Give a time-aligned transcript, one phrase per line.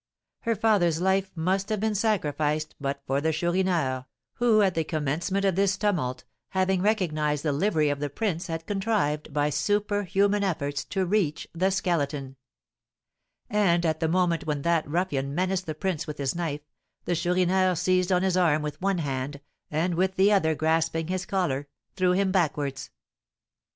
[0.39, 5.45] Her father's life must have been sacrificed but for the Chourineur, who at the commencement
[5.45, 10.83] of this tumult, having recognised the livery of the prince, had contrived, by superhuman efforts,
[10.85, 12.35] to reach the Skeleton;
[13.47, 16.61] and at the moment when that ruffian menaced the prince with his knife
[17.05, 19.39] the Chourineur seized on his arm with one hand,
[19.69, 22.89] and, with the other grasping his collar, threw him backwards.